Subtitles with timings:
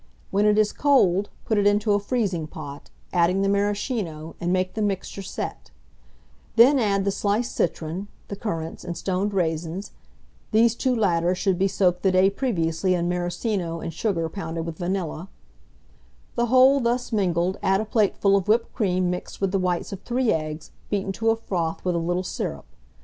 [0.31, 4.73] When it is cold, put it into a freezing pot, adding the Maraschino, and make
[4.73, 5.69] the mixture set;
[6.55, 9.91] then add the sliced citron, the currants, and stoned raisins
[10.51, 14.79] (these two latter should be soaked the day previously in Maraschino and sugar pounded with
[14.79, 15.29] vanilla);
[16.33, 20.01] the whole thus mingled, add a plateful of whipped cream mixed with the whites of
[20.01, 22.65] 3 eggs, beaten to a froth with a little syrup.